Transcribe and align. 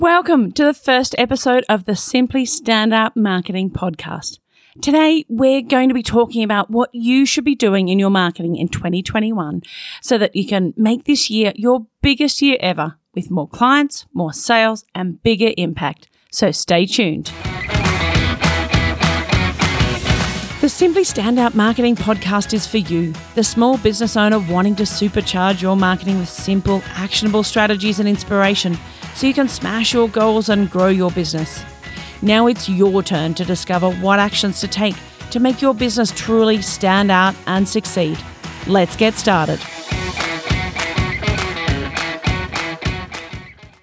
Welcome 0.00 0.52
to 0.52 0.64
the 0.64 0.72
first 0.72 1.14
episode 1.18 1.66
of 1.68 1.84
the 1.84 1.94
Simply 1.94 2.46
Stand 2.46 2.94
Out 2.94 3.18
Marketing 3.18 3.68
Podcast. 3.68 4.38
Today, 4.80 5.26
we're 5.28 5.60
going 5.60 5.90
to 5.90 5.94
be 5.94 6.02
talking 6.02 6.42
about 6.42 6.70
what 6.70 6.88
you 6.94 7.26
should 7.26 7.44
be 7.44 7.54
doing 7.54 7.90
in 7.90 7.98
your 7.98 8.08
marketing 8.08 8.56
in 8.56 8.68
2021 8.68 9.60
so 10.00 10.16
that 10.16 10.34
you 10.34 10.48
can 10.48 10.72
make 10.74 11.04
this 11.04 11.28
year 11.28 11.52
your 11.54 11.86
biggest 12.00 12.40
year 12.40 12.56
ever 12.60 12.96
with 13.14 13.30
more 13.30 13.46
clients, 13.46 14.06
more 14.14 14.32
sales, 14.32 14.86
and 14.94 15.22
bigger 15.22 15.52
impact. 15.58 16.08
So 16.32 16.50
stay 16.50 16.86
tuned. 16.86 17.26
The 20.62 20.70
Simply 20.70 21.02
Standout 21.02 21.54
Marketing 21.54 21.94
Podcast 21.94 22.54
is 22.54 22.66
for 22.66 22.78
you, 22.78 23.12
the 23.34 23.44
small 23.44 23.76
business 23.76 24.16
owner 24.16 24.38
wanting 24.38 24.76
to 24.76 24.84
supercharge 24.84 25.60
your 25.60 25.76
marketing 25.76 26.18
with 26.18 26.30
simple, 26.30 26.82
actionable 26.94 27.42
strategies 27.42 28.00
and 28.00 28.08
inspiration 28.08 28.78
so 29.14 29.26
you 29.26 29.34
can 29.34 29.48
smash 29.48 29.92
your 29.92 30.08
goals 30.08 30.48
and 30.48 30.70
grow 30.70 30.88
your 30.88 31.10
business. 31.10 31.62
Now 32.22 32.46
it's 32.46 32.68
your 32.68 33.02
turn 33.02 33.34
to 33.34 33.44
discover 33.44 33.90
what 33.90 34.18
actions 34.18 34.60
to 34.60 34.68
take 34.68 34.96
to 35.30 35.40
make 35.40 35.62
your 35.62 35.74
business 35.74 36.10
truly 36.10 36.60
stand 36.60 37.10
out 37.10 37.34
and 37.46 37.68
succeed. 37.68 38.18
Let's 38.66 38.96
get 38.96 39.14
started. 39.14 39.60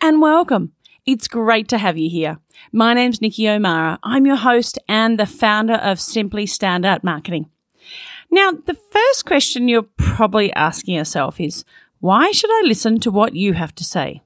And 0.02 0.22
welcome. 0.22 0.74
It's 1.06 1.28
great 1.28 1.68
to 1.70 1.78
have 1.78 1.98
you 1.98 2.10
here. 2.10 2.38
My 2.72 2.94
name's 2.94 3.22
Nikki 3.22 3.48
O'Mara. 3.50 3.98
I'm 4.04 4.26
your 4.26 4.36
host 4.36 4.78
and 4.88 5.20
the 5.20 5.26
founder 5.26 5.76
of 5.76 6.00
Simply 6.00 6.46
Standout 6.46 7.04
Marketing. 7.04 7.50
Now, 8.30 8.52
the 8.52 8.74
first 8.74 9.26
question 9.26 9.68
you're 9.68 9.88
probably 9.98 10.52
asking 10.54 10.96
yourself 10.96 11.40
is 11.40 11.64
why 12.00 12.32
should 12.32 12.52
I 12.52 12.62
listen 12.66 13.00
to 13.00 13.12
what 13.12 13.36
you 13.36 13.54
have 13.54 13.74
to 13.76 13.84
say? 13.84 14.22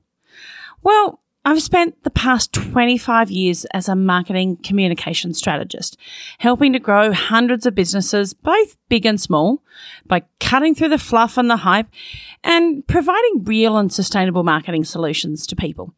Well, 0.84 1.20
I've 1.44 1.62
spent 1.62 2.04
the 2.04 2.12
past 2.12 2.54
25 2.54 3.32
years 3.32 3.66
as 3.74 3.90
a 3.90 3.96
marketing 3.96 4.58
communication 4.58 5.34
strategist, 5.34 5.98
helping 6.38 6.72
to 6.74 6.80
grow 6.80 7.14
hundreds 7.14 7.66
of 7.66 7.74
businesses, 7.74 8.36
both 8.36 8.78
big 8.90 9.08
and 9.08 9.20
small, 9.20 9.64
by 10.06 10.24
cutting 10.40 10.76
through 10.76 10.90
the 10.90 11.00
fluff 11.00 11.40
and 11.40 11.50
the 11.50 11.58
hype 11.58 11.88
and 12.44 12.86
providing 12.86 13.44
real 13.44 13.78
and 13.78 13.92
sustainable 13.92 14.44
marketing 14.44 14.84
solutions 14.84 15.48
to 15.48 15.56
people. 15.56 15.96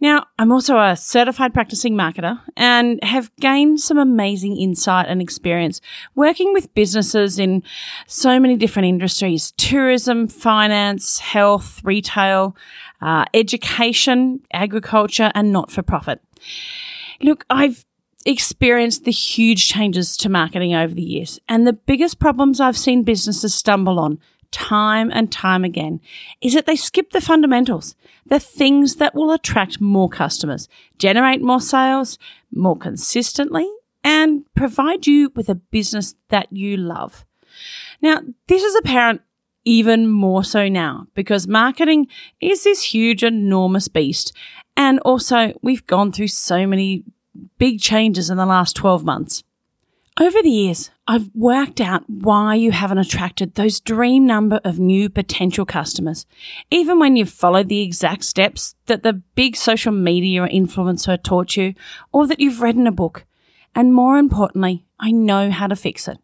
Now, 0.00 0.26
I'm 0.38 0.52
also 0.52 0.78
a 0.78 0.96
certified 0.96 1.54
practicing 1.54 1.94
marketer 1.94 2.40
and 2.56 3.02
have 3.02 3.34
gained 3.36 3.80
some 3.80 3.98
amazing 3.98 4.56
insight 4.56 5.06
and 5.08 5.22
experience 5.22 5.80
working 6.14 6.52
with 6.52 6.74
businesses 6.74 7.38
in 7.38 7.62
so 8.06 8.38
many 8.38 8.56
different 8.56 8.88
industries 8.88 9.52
tourism, 9.52 10.28
finance, 10.28 11.18
health, 11.18 11.80
retail, 11.84 12.56
uh, 13.00 13.24
education, 13.34 14.40
agriculture, 14.52 15.30
and 15.34 15.52
not 15.52 15.70
for 15.70 15.82
profit. 15.82 16.20
Look, 17.20 17.44
I've 17.50 17.84
experienced 18.26 19.04
the 19.04 19.10
huge 19.10 19.68
changes 19.68 20.16
to 20.18 20.28
marketing 20.28 20.74
over 20.74 20.94
the 20.94 21.02
years, 21.02 21.38
and 21.48 21.66
the 21.66 21.72
biggest 21.72 22.18
problems 22.18 22.60
I've 22.60 22.78
seen 22.78 23.02
businesses 23.02 23.54
stumble 23.54 23.98
on 23.98 24.18
time 24.50 25.10
and 25.12 25.32
time 25.32 25.64
again 25.64 26.00
is 26.40 26.54
that 26.54 26.64
they 26.64 26.76
skip 26.76 27.10
the 27.10 27.20
fundamentals, 27.20 27.96
the 28.24 28.38
things 28.38 28.96
that 28.96 29.14
will 29.14 29.32
attract 29.32 29.80
more 29.80 30.08
customers, 30.08 30.68
generate 30.96 31.42
more 31.42 31.60
sales 31.60 32.18
more 32.52 32.76
consistently, 32.76 33.68
and 34.04 34.44
provide 34.54 35.08
you 35.08 35.32
with 35.34 35.48
a 35.48 35.56
business 35.56 36.14
that 36.28 36.52
you 36.52 36.76
love. 36.76 37.24
Now, 38.00 38.20
this 38.46 38.62
is 38.62 38.76
apparent 38.76 39.22
even 39.64 40.08
more 40.08 40.44
so 40.44 40.68
now 40.68 41.06
because 41.14 41.48
marketing 41.48 42.06
is 42.40 42.64
this 42.64 42.82
huge, 42.82 43.22
enormous 43.22 43.88
beast. 43.88 44.32
And 44.76 44.98
also, 45.00 45.52
we've 45.62 45.86
gone 45.86 46.12
through 46.12 46.28
so 46.28 46.66
many 46.66 47.04
big 47.58 47.80
changes 47.80 48.30
in 48.30 48.36
the 48.36 48.46
last 48.46 48.76
12 48.76 49.04
months. 49.04 49.42
Over 50.20 50.42
the 50.42 50.50
years, 50.50 50.92
I've 51.08 51.28
worked 51.34 51.80
out 51.80 52.08
why 52.08 52.54
you 52.54 52.70
haven't 52.70 52.98
attracted 52.98 53.54
those 53.54 53.80
dream 53.80 54.26
number 54.26 54.60
of 54.62 54.78
new 54.78 55.08
potential 55.08 55.66
customers, 55.66 56.24
even 56.70 57.00
when 57.00 57.16
you've 57.16 57.30
followed 57.30 57.68
the 57.68 57.82
exact 57.82 58.24
steps 58.24 58.76
that 58.86 59.02
the 59.02 59.14
big 59.34 59.56
social 59.56 59.90
media 59.90 60.46
influencer 60.46 61.20
taught 61.20 61.56
you 61.56 61.74
or 62.12 62.28
that 62.28 62.38
you've 62.38 62.60
read 62.60 62.76
in 62.76 62.86
a 62.86 62.92
book. 62.92 63.24
And 63.74 63.92
more 63.92 64.16
importantly, 64.16 64.86
I 65.00 65.10
know 65.10 65.50
how 65.50 65.66
to 65.66 65.74
fix 65.74 66.06
it. 66.06 66.18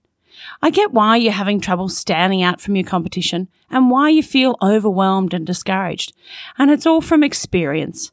I 0.62 0.70
get 0.70 0.92
why 0.92 1.16
you're 1.16 1.32
having 1.32 1.60
trouble 1.60 1.88
standing 1.88 2.42
out 2.42 2.60
from 2.60 2.76
your 2.76 2.86
competition 2.86 3.48
and 3.70 3.90
why 3.90 4.08
you 4.10 4.22
feel 4.22 4.56
overwhelmed 4.62 5.34
and 5.34 5.46
discouraged. 5.46 6.12
And 6.58 6.70
it's 6.70 6.86
all 6.86 7.00
from 7.00 7.22
experience. 7.22 8.12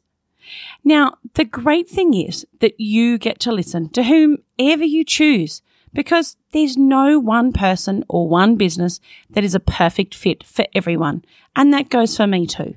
Now, 0.84 1.18
the 1.34 1.44
great 1.44 1.88
thing 1.88 2.14
is 2.14 2.46
that 2.60 2.78
you 2.80 3.18
get 3.18 3.38
to 3.40 3.52
listen 3.52 3.90
to 3.90 4.04
whomever 4.04 4.84
you 4.84 5.04
choose 5.04 5.62
because 5.92 6.36
there's 6.52 6.76
no 6.76 7.18
one 7.18 7.52
person 7.52 8.04
or 8.08 8.28
one 8.28 8.56
business 8.56 9.00
that 9.30 9.44
is 9.44 9.54
a 9.54 9.60
perfect 9.60 10.14
fit 10.14 10.44
for 10.44 10.66
everyone. 10.74 11.24
And 11.56 11.72
that 11.72 11.90
goes 11.90 12.16
for 12.16 12.26
me 12.26 12.46
too. 12.46 12.76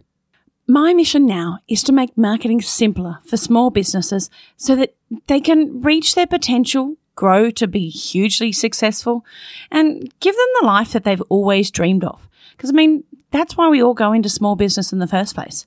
My 0.67 0.93
mission 0.93 1.25
now 1.25 1.59
is 1.67 1.83
to 1.83 1.91
make 1.91 2.17
marketing 2.17 2.61
simpler 2.61 3.19
for 3.25 3.35
small 3.35 3.71
businesses 3.71 4.29
so 4.55 4.75
that 4.75 4.95
they 5.27 5.41
can 5.41 5.81
reach 5.81 6.15
their 6.15 6.27
potential 6.27 6.95
grow 7.15 7.49
to 7.51 7.67
be 7.67 7.89
hugely 7.89 8.51
successful 8.51 9.25
and 9.69 10.13
give 10.19 10.35
them 10.35 10.47
the 10.59 10.65
life 10.65 10.91
that 10.91 11.03
they've 11.03 11.21
always 11.29 11.71
dreamed 11.71 12.03
of. 12.03 12.27
Because, 12.51 12.69
I 12.69 12.73
mean, 12.73 13.03
that's 13.31 13.57
why 13.57 13.69
we 13.69 13.81
all 13.81 13.93
go 13.93 14.13
into 14.13 14.29
small 14.29 14.55
business 14.55 14.91
in 14.91 14.99
the 14.99 15.07
first 15.07 15.35
place. 15.35 15.65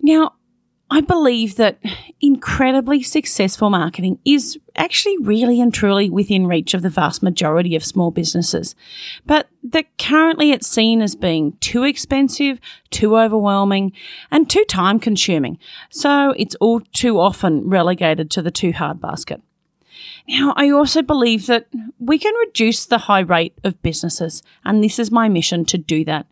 Now, 0.00 0.34
I 0.92 1.00
believe 1.00 1.54
that 1.56 1.78
incredibly 2.20 3.02
successful 3.02 3.70
marketing 3.70 4.18
is 4.24 4.58
actually 4.74 5.18
really 5.18 5.60
and 5.60 5.72
truly 5.72 6.10
within 6.10 6.48
reach 6.48 6.74
of 6.74 6.82
the 6.82 6.90
vast 6.90 7.22
majority 7.22 7.76
of 7.76 7.84
small 7.84 8.10
businesses, 8.10 8.74
but 9.24 9.48
that 9.62 9.86
currently 9.98 10.50
it's 10.50 10.66
seen 10.66 11.00
as 11.00 11.14
being 11.14 11.52
too 11.60 11.84
expensive, 11.84 12.58
too 12.90 13.16
overwhelming, 13.16 13.92
and 14.32 14.50
too 14.50 14.64
time 14.64 14.98
consuming. 14.98 15.58
So 15.90 16.34
it's 16.36 16.56
all 16.56 16.80
too 16.80 17.20
often 17.20 17.68
relegated 17.68 18.28
to 18.32 18.42
the 18.42 18.50
too 18.50 18.72
hard 18.72 19.00
basket. 19.00 19.40
Now, 20.28 20.54
I 20.56 20.70
also 20.70 21.02
believe 21.02 21.46
that 21.46 21.66
we 21.98 22.18
can 22.18 22.34
reduce 22.46 22.86
the 22.86 22.98
high 22.98 23.20
rate 23.20 23.56
of 23.64 23.82
businesses, 23.82 24.42
and 24.64 24.82
this 24.82 24.98
is 24.98 25.10
my 25.10 25.28
mission 25.28 25.64
to 25.66 25.78
do 25.78 26.04
that, 26.04 26.26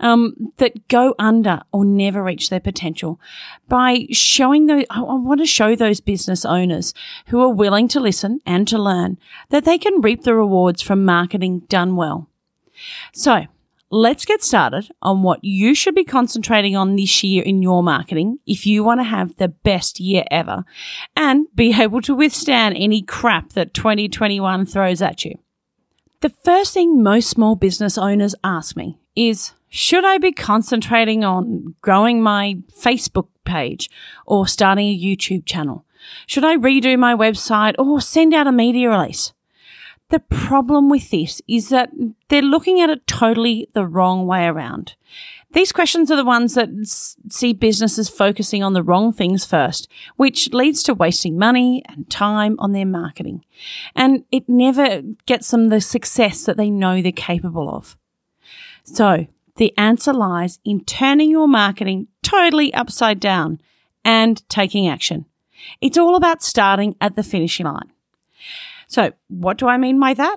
um, 0.00 0.52
that 0.56 0.88
go 0.88 1.14
under 1.18 1.62
or 1.72 1.84
never 1.84 2.22
reach 2.22 2.50
their 2.50 2.60
potential 2.60 3.20
by 3.68 4.06
showing 4.10 4.66
those, 4.66 4.84
I 4.90 5.00
want 5.00 5.40
to 5.40 5.46
show 5.46 5.74
those 5.74 6.00
business 6.00 6.44
owners 6.44 6.94
who 7.28 7.40
are 7.40 7.52
willing 7.52 7.88
to 7.88 8.00
listen 8.00 8.40
and 8.46 8.66
to 8.68 8.78
learn 8.78 9.18
that 9.50 9.64
they 9.64 9.78
can 9.78 10.00
reap 10.00 10.22
the 10.22 10.34
rewards 10.34 10.82
from 10.82 11.04
marketing 11.04 11.60
done 11.68 11.96
well. 11.96 12.28
So, 13.12 13.46
let's 13.96 14.24
get 14.24 14.42
started 14.42 14.90
on 15.00 15.22
what 15.22 15.42
you 15.42 15.74
should 15.74 15.94
be 15.94 16.04
concentrating 16.04 16.76
on 16.76 16.96
this 16.96 17.24
year 17.24 17.42
in 17.42 17.62
your 17.62 17.82
marketing 17.82 18.38
if 18.46 18.66
you 18.66 18.84
want 18.84 19.00
to 19.00 19.04
have 19.04 19.36
the 19.36 19.48
best 19.48 19.98
year 19.98 20.24
ever 20.30 20.64
and 21.16 21.46
be 21.54 21.74
able 21.80 22.02
to 22.02 22.14
withstand 22.14 22.76
any 22.78 23.02
crap 23.02 23.50
that 23.50 23.74
2021 23.74 24.66
throws 24.66 25.00
at 25.00 25.24
you. 25.24 25.38
The 26.20 26.30
first 26.44 26.74
thing 26.74 27.02
most 27.02 27.28
small 27.28 27.56
business 27.56 27.96
owners 27.96 28.34
ask 28.44 28.76
me 28.76 28.98
is 29.14 29.52
should 29.68 30.04
I 30.04 30.18
be 30.18 30.32
concentrating 30.32 31.24
on 31.24 31.74
growing 31.80 32.22
my 32.22 32.56
Facebook 32.78 33.28
page 33.44 33.90
or 34.26 34.46
starting 34.46 34.88
a 34.88 34.98
YouTube 34.98 35.44
channel? 35.46 35.84
Should 36.26 36.44
I 36.44 36.56
redo 36.56 36.98
my 36.98 37.14
website 37.14 37.74
or 37.78 38.00
send 38.00 38.34
out 38.34 38.46
a 38.46 38.52
media 38.52 38.90
release? 38.90 39.32
The 40.08 40.20
problem 40.20 40.88
with 40.88 41.10
this 41.10 41.42
is 41.48 41.68
that 41.70 41.90
they're 42.28 42.40
looking 42.40 42.80
at 42.80 42.90
it 42.90 43.06
totally 43.08 43.68
the 43.72 43.84
wrong 43.84 44.26
way 44.26 44.46
around. 44.46 44.94
These 45.52 45.72
questions 45.72 46.10
are 46.10 46.16
the 46.16 46.24
ones 46.24 46.54
that 46.54 46.68
see 47.28 47.52
businesses 47.52 48.08
focusing 48.08 48.62
on 48.62 48.72
the 48.72 48.82
wrong 48.82 49.12
things 49.12 49.44
first, 49.44 49.88
which 50.16 50.52
leads 50.52 50.82
to 50.84 50.94
wasting 50.94 51.38
money 51.38 51.82
and 51.88 52.08
time 52.08 52.56
on 52.58 52.72
their 52.72 52.86
marketing. 52.86 53.44
And 53.94 54.24
it 54.30 54.48
never 54.48 55.02
gets 55.24 55.50
them 55.50 55.68
the 55.68 55.80
success 55.80 56.44
that 56.44 56.56
they 56.56 56.70
know 56.70 57.02
they're 57.02 57.10
capable 57.10 57.68
of. 57.68 57.96
So 58.84 59.26
the 59.56 59.76
answer 59.76 60.12
lies 60.12 60.60
in 60.64 60.84
turning 60.84 61.30
your 61.30 61.48
marketing 61.48 62.08
totally 62.22 62.72
upside 62.74 63.18
down 63.18 63.60
and 64.04 64.48
taking 64.48 64.86
action. 64.86 65.24
It's 65.80 65.98
all 65.98 66.14
about 66.14 66.42
starting 66.42 66.94
at 67.00 67.16
the 67.16 67.24
finishing 67.24 67.66
line. 67.66 67.90
So, 68.86 69.12
what 69.28 69.58
do 69.58 69.66
I 69.66 69.76
mean 69.76 69.98
by 69.98 70.14
that? 70.14 70.36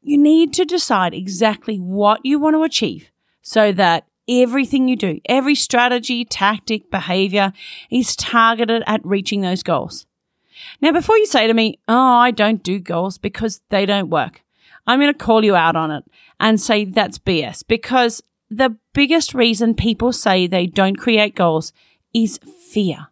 You 0.00 0.18
need 0.18 0.52
to 0.54 0.64
decide 0.64 1.14
exactly 1.14 1.76
what 1.78 2.24
you 2.24 2.38
want 2.38 2.54
to 2.54 2.64
achieve 2.64 3.10
so 3.42 3.72
that 3.72 4.06
everything 4.28 4.88
you 4.88 4.96
do, 4.96 5.20
every 5.26 5.54
strategy, 5.54 6.24
tactic, 6.24 6.90
behavior 6.90 7.52
is 7.90 8.16
targeted 8.16 8.82
at 8.86 9.04
reaching 9.04 9.40
those 9.40 9.62
goals. 9.62 10.06
Now, 10.80 10.92
before 10.92 11.18
you 11.18 11.26
say 11.26 11.46
to 11.46 11.54
me, 11.54 11.78
Oh, 11.88 11.94
I 11.94 12.30
don't 12.30 12.62
do 12.62 12.78
goals 12.78 13.18
because 13.18 13.60
they 13.68 13.86
don't 13.86 14.10
work, 14.10 14.42
I'm 14.86 15.00
going 15.00 15.12
to 15.12 15.18
call 15.18 15.44
you 15.44 15.54
out 15.54 15.76
on 15.76 15.90
it 15.90 16.04
and 16.40 16.60
say 16.60 16.84
that's 16.84 17.18
BS 17.18 17.64
because 17.66 18.22
the 18.50 18.76
biggest 18.92 19.34
reason 19.34 19.74
people 19.74 20.12
say 20.12 20.46
they 20.46 20.66
don't 20.66 20.96
create 20.96 21.34
goals 21.34 21.72
is 22.12 22.38
fear. 22.70 23.08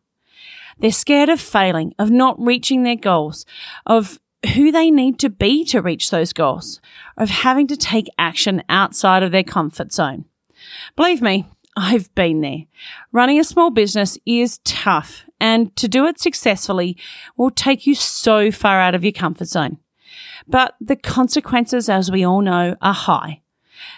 They're 0.79 0.93
scared 0.93 1.29
of 1.29 1.41
failing, 1.41 1.94
of 1.99 2.11
not 2.11 2.41
reaching 2.41 2.82
their 2.82 2.97
goals, 2.97 3.44
of 3.87 4.19
who 4.54 4.72
they 4.72 4.90
need 4.90 5.19
to 5.19 5.31
be 5.31 5.64
to 5.66 5.82
reach 5.82 6.10
those 6.10 6.32
goals, 6.32 6.81
of 7.16 7.28
having 7.28 7.66
to 7.69 7.76
take 7.76 8.08
action 8.19 8.62
outside 8.69 9.22
of 9.22 9.32
their 9.32 9.44
comfort 9.44 9.92
zone. 9.92 10.25
Believe 10.96 11.20
me, 11.22 11.46
I've 11.76 12.12
been 12.14 12.40
there. 12.40 12.64
Running 13.12 13.38
a 13.38 13.44
small 13.44 13.70
business 13.70 14.19
is 14.26 14.58
tough, 14.64 15.25
and 15.40 15.75
to 15.76 15.88
do 15.88 16.06
it 16.06 16.20
successfully 16.20 16.96
will 17.37 17.50
take 17.50 17.87
you 17.87 17.94
so 17.94 18.50
far 18.50 18.81
out 18.81 18.94
of 18.94 19.04
your 19.04 19.12
comfort 19.12 19.48
zone. 19.48 19.78
But 20.46 20.75
the 20.81 20.96
consequences, 20.96 21.88
as 21.88 22.10
we 22.10 22.25
all 22.25 22.40
know, 22.40 22.76
are 22.82 22.94
high. 22.94 23.43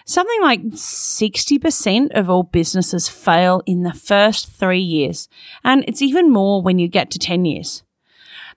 Something 0.04 0.40
like 0.42 0.62
60% 0.62 2.10
of 2.12 2.30
all 2.30 2.44
businesses 2.44 3.08
fail 3.08 3.62
in 3.66 3.82
the 3.82 3.92
first 3.92 4.48
three 4.48 4.80
years, 4.80 5.28
and 5.64 5.84
it's 5.88 6.02
even 6.02 6.30
more 6.30 6.62
when 6.62 6.78
you 6.78 6.88
get 6.88 7.10
to 7.12 7.18
10 7.18 7.44
years. 7.44 7.82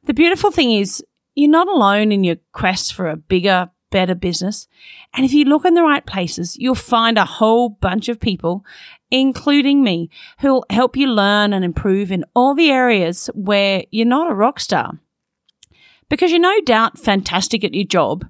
The 0.03 0.13
beautiful 0.13 0.51
thing 0.51 0.71
is, 0.71 1.03
you're 1.35 1.49
not 1.49 1.67
alone 1.67 2.11
in 2.11 2.23
your 2.23 2.37
quest 2.53 2.93
for 2.93 3.09
a 3.09 3.17
bigger, 3.17 3.69
better 3.91 4.15
business. 4.15 4.67
And 5.13 5.25
if 5.25 5.33
you 5.33 5.45
look 5.45 5.65
in 5.65 5.73
the 5.73 5.83
right 5.83 6.05
places, 6.05 6.57
you'll 6.57 6.75
find 6.75 7.17
a 7.17 7.25
whole 7.25 7.69
bunch 7.69 8.09
of 8.09 8.19
people, 8.19 8.65
including 9.11 9.83
me, 9.83 10.09
who'll 10.39 10.65
help 10.69 10.97
you 10.97 11.07
learn 11.07 11.53
and 11.53 11.63
improve 11.63 12.11
in 12.11 12.25
all 12.35 12.55
the 12.55 12.71
areas 12.71 13.29
where 13.33 13.83
you're 13.91 14.05
not 14.05 14.31
a 14.31 14.35
rock 14.35 14.59
star. 14.59 14.99
Because 16.09 16.31
you're 16.31 16.39
no 16.39 16.61
doubt 16.61 16.99
fantastic 16.99 17.63
at 17.63 17.73
your 17.73 17.85
job, 17.85 18.25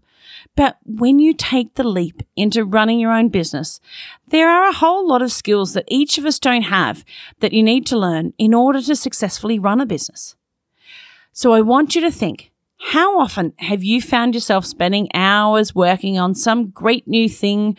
but 0.56 0.78
when 0.86 1.20
you 1.20 1.34
take 1.34 1.76
the 1.76 1.84
leap 1.84 2.22
into 2.36 2.64
running 2.64 3.00
your 3.00 3.12
own 3.12 3.30
business, 3.30 3.82
there 4.28 4.50
are 4.50 4.70
a 4.70 4.74
whole 4.74 5.08
lot 5.08 5.22
of 5.22 5.32
skills 5.32 5.74
that 5.74 5.86
each 5.88 6.18
of 6.18 6.26
us 6.26 6.40
don't 6.40 6.64
have 6.64 7.04
that 7.40 7.54
you 7.54 7.62
need 7.62 7.86
to 7.88 7.98
learn 7.98 8.34
in 8.38 8.54
order 8.54 8.82
to 8.82 8.96
successfully 8.96 9.60
run 9.60 9.82
a 9.82 9.86
business. 9.86 10.36
So 11.34 11.52
I 11.52 11.62
want 11.62 11.96
you 11.96 12.02
to 12.02 12.12
think, 12.12 12.52
how 12.86 13.20
often 13.20 13.52
have 13.58 13.84
you 13.84 14.00
found 14.00 14.36
yourself 14.36 14.64
spending 14.64 15.08
hours 15.16 15.74
working 15.74 16.20
on 16.20 16.36
some 16.36 16.70
great 16.70 17.08
new 17.08 17.28
thing 17.28 17.76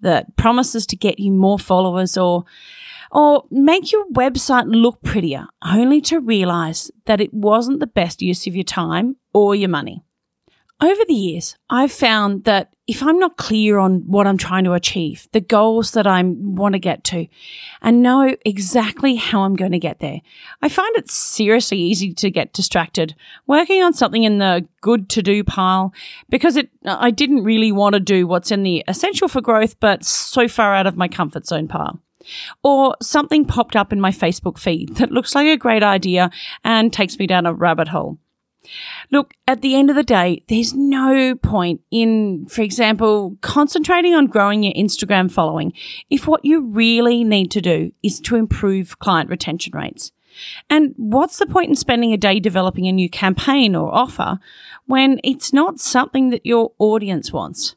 that 0.00 0.36
promises 0.36 0.84
to 0.86 0.96
get 0.96 1.18
you 1.18 1.32
more 1.32 1.58
followers 1.58 2.18
or 2.18 2.44
or 3.10 3.44
make 3.50 3.90
your 3.90 4.06
website 4.10 4.66
look 4.66 5.02
prettier 5.02 5.46
only 5.64 6.00
to 6.02 6.20
realize 6.20 6.90
that 7.06 7.22
it 7.22 7.32
wasn't 7.32 7.80
the 7.80 7.86
best 7.86 8.20
use 8.20 8.46
of 8.46 8.54
your 8.54 8.64
time 8.64 9.16
or 9.32 9.54
your 9.54 9.70
money? 9.70 10.04
Over 10.82 11.02
the 11.06 11.14
years, 11.14 11.56
I've 11.68 11.92
found 11.92 12.44
that 12.44 12.72
if 12.86 13.02
I'm 13.02 13.18
not 13.18 13.36
clear 13.36 13.78
on 13.78 14.00
what 14.06 14.26
I'm 14.26 14.38
trying 14.38 14.64
to 14.64 14.72
achieve, 14.72 15.28
the 15.32 15.40
goals 15.40 15.90
that 15.92 16.06
I 16.06 16.22
want 16.24 16.72
to 16.72 16.78
get 16.78 17.04
to, 17.04 17.26
and 17.82 18.02
know 18.02 18.34
exactly 18.46 19.16
how 19.16 19.42
I'm 19.42 19.56
going 19.56 19.72
to 19.72 19.78
get 19.78 20.00
there, 20.00 20.20
I 20.62 20.70
find 20.70 20.96
it 20.96 21.10
seriously 21.10 21.78
easy 21.78 22.14
to 22.14 22.30
get 22.30 22.54
distracted 22.54 23.14
working 23.46 23.82
on 23.82 23.92
something 23.92 24.24
in 24.24 24.38
the 24.38 24.66
good 24.80 25.10
to 25.10 25.22
do 25.22 25.44
pile 25.44 25.92
because 26.30 26.56
it, 26.56 26.70
I 26.86 27.10
didn't 27.10 27.44
really 27.44 27.72
want 27.72 27.92
to 27.92 28.00
do 28.00 28.26
what's 28.26 28.50
in 28.50 28.62
the 28.62 28.82
essential 28.88 29.28
for 29.28 29.42
growth, 29.42 29.78
but 29.80 30.04
so 30.04 30.48
far 30.48 30.74
out 30.74 30.86
of 30.86 30.96
my 30.96 31.08
comfort 31.08 31.46
zone 31.46 31.68
pile. 31.68 32.00
Or 32.62 32.96
something 33.00 33.44
popped 33.44 33.76
up 33.76 33.92
in 33.92 34.00
my 34.00 34.10
Facebook 34.10 34.58
feed 34.58 34.96
that 34.96 35.12
looks 35.12 35.34
like 35.34 35.46
a 35.46 35.56
great 35.56 35.82
idea 35.82 36.30
and 36.64 36.92
takes 36.92 37.18
me 37.18 37.26
down 37.26 37.46
a 37.46 37.52
rabbit 37.52 37.88
hole. 37.88 38.18
Look, 39.10 39.34
at 39.48 39.62
the 39.62 39.74
end 39.74 39.90
of 39.90 39.96
the 39.96 40.02
day, 40.02 40.44
there's 40.48 40.74
no 40.74 41.34
point 41.34 41.80
in, 41.90 42.46
for 42.46 42.62
example, 42.62 43.36
concentrating 43.40 44.14
on 44.14 44.26
growing 44.26 44.62
your 44.62 44.74
Instagram 44.74 45.30
following 45.30 45.72
if 46.10 46.26
what 46.26 46.44
you 46.44 46.62
really 46.62 47.24
need 47.24 47.50
to 47.52 47.60
do 47.60 47.92
is 48.02 48.20
to 48.20 48.36
improve 48.36 48.98
client 48.98 49.30
retention 49.30 49.72
rates. 49.76 50.12
And 50.68 50.94
what's 50.96 51.38
the 51.38 51.46
point 51.46 51.70
in 51.70 51.74
spending 51.74 52.12
a 52.12 52.16
day 52.16 52.38
developing 52.38 52.86
a 52.86 52.92
new 52.92 53.10
campaign 53.10 53.74
or 53.74 53.92
offer 53.92 54.38
when 54.86 55.20
it's 55.24 55.52
not 55.52 55.80
something 55.80 56.30
that 56.30 56.46
your 56.46 56.72
audience 56.78 57.32
wants? 57.32 57.74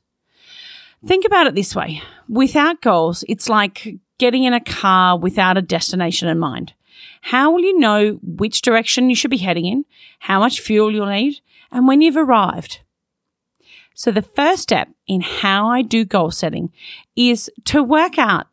Think 1.06 1.26
about 1.26 1.48
it 1.48 1.56
this 1.56 1.76
way. 1.76 2.02
Without 2.30 2.82
goals, 2.82 3.26
it's 3.28 3.50
like 3.50 3.98
getting 4.18 4.44
in 4.44 4.54
a 4.54 4.62
car 4.62 5.18
without 5.18 5.58
a 5.58 5.62
destination 5.62 6.30
in 6.30 6.40
mind. 6.40 6.74
How 7.22 7.52
will 7.52 7.62
you 7.62 7.80
know 7.80 8.20
which 8.22 8.62
direction 8.62 9.10
you 9.10 9.16
should 9.16 9.32
be 9.32 9.38
heading 9.38 9.66
in, 9.66 9.86
how 10.20 10.40
much 10.40 10.60
fuel 10.60 10.92
you'll 10.92 11.06
need, 11.06 11.40
and 11.72 11.88
when 11.88 12.02
you've 12.02 12.18
arrived? 12.18 12.82
So, 13.96 14.12
the 14.12 14.22
first 14.22 14.64
step 14.64 14.90
in 15.08 15.22
how 15.22 15.68
I 15.68 15.84
do 15.84 16.04
goal 16.04 16.32
setting 16.32 16.72
is 17.16 17.50
to 17.66 17.84
work 17.84 18.18
out 18.18 18.48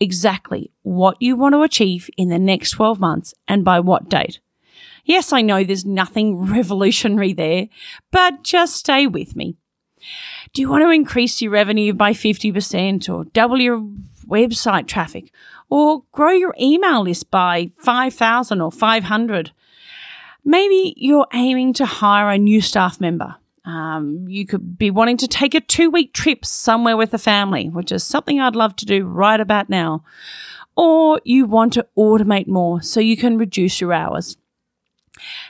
exactly 0.00 0.70
what 0.82 1.20
you 1.20 1.36
want 1.36 1.54
to 1.54 1.62
achieve 1.62 2.10
in 2.16 2.28
the 2.28 2.38
next 2.38 2.70
12 2.72 2.98
months 2.98 3.34
and 3.46 3.64
by 3.64 3.80
what 3.80 4.08
date. 4.08 4.40
Yes, 5.04 5.32
I 5.32 5.42
know 5.42 5.62
there's 5.62 5.84
nothing 5.84 6.36
revolutionary 6.52 7.32
there, 7.32 7.68
but 8.10 8.42
just 8.42 8.76
stay 8.76 9.06
with 9.06 9.36
me. 9.36 9.56
Do 10.52 10.62
you 10.62 10.68
want 10.68 10.82
to 10.82 10.90
increase 10.90 11.40
your 11.40 11.52
revenue 11.52 11.92
by 11.92 12.12
50% 12.12 13.08
or 13.12 13.24
double 13.26 13.60
your 13.60 13.86
website 14.32 14.86
traffic 14.86 15.30
or 15.68 16.04
grow 16.12 16.30
your 16.30 16.54
email 16.60 17.02
list 17.02 17.30
by 17.30 17.70
5,000 17.78 18.60
or 18.60 18.72
500. 18.72 19.52
Maybe 20.44 20.94
you're 20.96 21.26
aiming 21.32 21.74
to 21.74 21.86
hire 21.86 22.30
a 22.30 22.38
new 22.38 22.60
staff 22.60 23.00
member. 23.00 23.36
Um, 23.64 24.26
you 24.28 24.44
could 24.44 24.76
be 24.76 24.90
wanting 24.90 25.18
to 25.18 25.28
take 25.28 25.54
a 25.54 25.60
two 25.60 25.90
week 25.90 26.12
trip 26.12 26.44
somewhere 26.44 26.96
with 26.96 27.12
the 27.12 27.18
family, 27.18 27.68
which 27.68 27.92
is 27.92 28.02
something 28.02 28.40
I'd 28.40 28.56
love 28.56 28.74
to 28.76 28.86
do 28.86 29.06
right 29.06 29.40
about 29.40 29.70
now. 29.70 30.04
Or 30.76 31.20
you 31.24 31.46
want 31.46 31.74
to 31.74 31.86
automate 31.96 32.48
more 32.48 32.82
so 32.82 32.98
you 32.98 33.16
can 33.16 33.38
reduce 33.38 33.80
your 33.80 33.92
hours. 33.92 34.36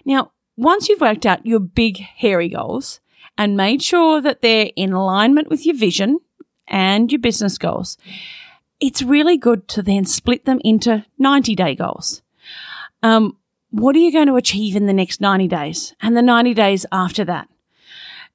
Now, 0.04 0.32
once 0.56 0.88
you've 0.88 1.00
worked 1.00 1.24
out 1.24 1.46
your 1.46 1.60
big, 1.60 1.98
hairy 1.98 2.48
goals 2.48 3.00
and 3.38 3.56
made 3.56 3.82
sure 3.82 4.20
that 4.20 4.42
they're 4.42 4.70
in 4.76 4.92
alignment 4.92 5.48
with 5.48 5.64
your 5.64 5.76
vision 5.76 6.18
and 6.68 7.10
your 7.10 7.20
business 7.20 7.56
goals, 7.56 7.96
it's 8.82 9.00
really 9.00 9.38
good 9.38 9.68
to 9.68 9.80
then 9.80 10.04
split 10.04 10.44
them 10.44 10.60
into 10.64 11.06
90 11.16 11.54
day 11.54 11.74
goals. 11.76 12.20
Um, 13.02 13.38
what 13.70 13.94
are 13.94 14.00
you 14.00 14.12
going 14.12 14.26
to 14.26 14.34
achieve 14.34 14.74
in 14.76 14.86
the 14.86 14.92
next 14.92 15.20
90 15.20 15.46
days 15.48 15.94
and 16.02 16.16
the 16.16 16.20
90 16.20 16.52
days 16.52 16.84
after 16.90 17.24
that? 17.24 17.48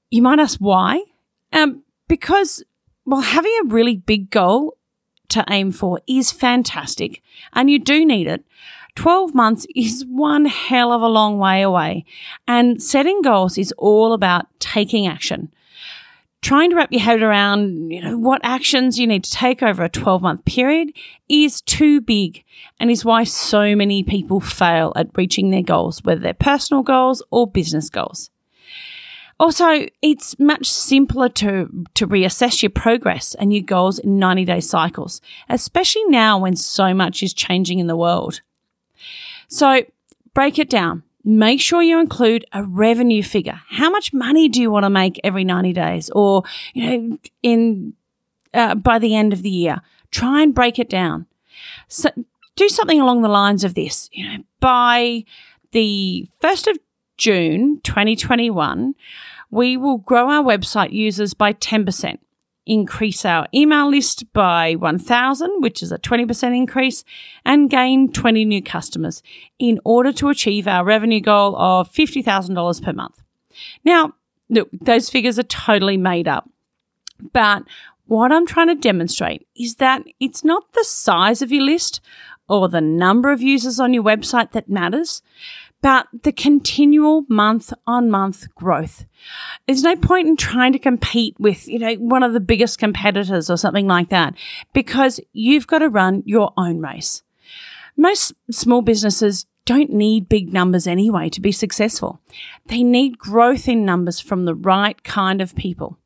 You 0.10 0.22
might 0.22 0.40
ask 0.40 0.58
why? 0.60 1.04
Um, 1.52 1.84
because, 2.08 2.64
well, 3.06 3.22
having 3.22 3.52
a 3.62 3.68
really 3.68 3.98
big 3.98 4.30
goal 4.30 4.78
to 5.30 5.44
aim 5.50 5.74
for 5.74 6.00
is 6.08 6.32
fantastic 6.32 7.22
and 7.52 7.70
you 7.70 7.78
do 7.78 8.06
need 8.06 8.28
it. 8.28 8.46
12 8.96 9.36
months 9.36 9.68
is 9.76 10.06
one 10.08 10.46
hell 10.46 10.94
of 10.94 11.02
a 11.02 11.08
long 11.08 11.38
way 11.38 11.62
away 11.62 12.06
and 12.48 12.82
setting 12.82 13.22
goals 13.22 13.58
is 13.58 13.74
all 13.78 14.14
about 14.14 14.48
taking 14.60 15.06
action 15.06 15.52
trying 16.42 16.70
to 16.70 16.76
wrap 16.76 16.92
your 16.92 17.02
head 17.02 17.22
around, 17.22 17.92
you 17.92 18.02
know, 18.02 18.18
what 18.18 18.42
actions 18.44 19.00
you 19.00 19.08
need 19.08 19.24
to 19.24 19.32
take 19.32 19.64
over 19.64 19.84
a 19.84 19.90
12 19.90 20.22
month 20.22 20.46
period 20.46 20.92
is 21.28 21.62
too 21.62 22.02
big 22.02 22.44
and 22.80 22.92
is 22.92 23.04
why 23.04 23.24
so 23.24 23.76
many 23.76 24.04
people 24.04 24.40
fail 24.40 24.94
at 24.96 25.10
reaching 25.16 25.50
their 25.50 25.64
goals, 25.64 26.04
whether 26.04 26.22
they're 26.22 26.34
personal 26.34 26.84
goals 26.84 27.24
or 27.32 27.48
business 27.48 27.90
goals. 27.90 28.30
Also, 29.40 29.86
it's 30.02 30.40
much 30.40 30.68
simpler 30.68 31.30
to, 31.30 31.86
to 31.94 32.08
reassess 32.08 32.64
your 32.64 32.72
progress 32.72 33.36
and 33.36 33.54
your 33.54 33.62
goals 33.62 34.00
in 34.00 34.18
90 34.18 34.46
day 34.46 34.60
cycles, 34.60 35.22
especially 35.50 36.06
now 36.08 36.40
when 36.40 36.56
so 36.56 36.94
much 36.94 37.22
is 37.22 37.34
changing 37.34 37.78
in 37.78 37.88
the 37.88 37.96
world. 37.96 38.42
So 39.48 39.84
break 40.34 40.58
it 40.58 40.70
down 40.70 41.04
make 41.28 41.60
sure 41.60 41.82
you 41.82 42.00
include 42.00 42.46
a 42.54 42.64
revenue 42.64 43.22
figure. 43.22 43.60
How 43.70 43.90
much 43.90 44.14
money 44.14 44.48
do 44.48 44.62
you 44.62 44.72
want 44.72 44.86
to 44.86 44.90
make 44.90 45.20
every 45.26 45.44
90 45.44 45.74
days 45.74 46.10
or, 46.12 46.44
you 46.74 46.86
know, 46.86 47.18
in, 47.44 47.94
uh, 48.54 48.76
by 48.76 48.98
the 48.98 49.14
end 49.14 49.34
of 49.34 49.42
the 49.42 49.50
year? 49.50 49.82
Try 50.10 50.42
and 50.42 50.56
break 50.56 50.80
it 50.80 50.90
down. 50.90 51.26
So 51.90 52.12
do 52.56 52.70
something 52.70 53.02
along 53.02 53.24
the 53.24 53.28
lines 53.28 53.66
of 53.66 53.74
this, 53.74 54.10
you 54.14 54.26
know, 54.26 54.44
by 54.62 55.26
the 55.72 56.30
1st 56.42 56.72
of 56.72 56.78
June 57.18 57.82
2021, 57.84 58.96
we 59.52 59.76
will 59.76 59.98
grow 59.98 60.30
our 60.30 60.44
website 60.44 60.94
users 60.94 61.34
by 61.34 61.52
10% 61.52 62.20
increase 62.68 63.26
our 63.26 63.48
email 63.54 63.90
list 63.90 64.32
by 64.34 64.76
1,000, 64.76 65.62
which 65.62 65.82
is 65.82 65.92
a 65.92 65.98
20% 65.98 66.56
increase, 66.56 67.04
and 67.46 67.70
gain 67.70 68.12
20 68.12 68.46
new 68.46 68.62
customers 68.62 69.24
in 69.58 69.80
order 69.84 70.12
to 70.14 70.30
achieve 70.30 70.68
our 70.68 70.86
revenue 70.86 71.22
goal 71.22 71.56
of 71.58 71.92
$50,000 71.92 72.84
per 72.84 72.94
month. 72.94 73.24
Now, 73.84 74.14
look, 74.50 74.70
those 74.72 75.10
figures 75.10 75.40
are 75.40 75.44
totally 75.44 75.98
made 75.98 76.28
up. 76.28 76.50
But 77.34 77.64
what 78.06 78.32
I'm 78.32 78.46
trying 78.46 78.68
to 78.68 78.76
demonstrate 78.76 79.48
is 79.56 79.76
that 79.76 80.04
it's 80.20 80.44
not 80.44 80.72
the 80.74 80.84
size 80.84 81.42
of 81.42 81.52
your 81.52 81.64
list 81.64 82.00
or 82.48 82.70
the 82.70 82.82
number 82.82 83.32
of 83.32 83.42
users 83.42 83.80
on 83.80 83.94
your 83.94 84.04
website 84.04 84.52
that 84.52 84.70
matters 84.70 85.22
but 85.82 86.08
the 86.24 86.32
continual 86.32 87.26
month 87.30 87.72
on 87.86 88.10
month 88.10 88.54
growth. 88.56 89.06
There's 89.66 89.84
no 89.84 89.96
point 89.96 90.28
in 90.28 90.36
trying 90.36 90.74
to 90.74 90.80
compete 90.80 91.36
with, 91.40 91.68
you 91.68 91.80
know, 91.80 91.94
one 91.96 92.24
of 92.24 92.34
the 92.34 92.40
biggest 92.40 92.80
competitors 92.80 93.50
or 93.50 93.58
something 93.58 93.88
like 93.88 94.10
that 94.10 94.34
because 94.74 95.20
you've 95.34 95.68
got 95.68 95.80
to 95.80 95.90
run 95.90 96.24
your 96.26 96.52
own 96.58 96.80
race. 96.80 97.22
Most 97.96 98.34
small 98.52 98.82
businesses 98.82 99.46
don't 99.66 99.92
need 99.92 100.30
big 100.30 100.52
numbers 100.54 100.88
anyway 100.88 101.30
to 101.30 101.42
be 101.42 101.52
successful. 101.52 102.22
They 102.68 102.84
need 102.84 103.18
growth 103.18 103.68
in 103.68 103.86
numbers 103.86 104.20
from 104.20 104.46
the 104.46 104.56
right 104.56 105.02
kind 105.04 105.42
of 105.42 105.56
people. 105.56 105.98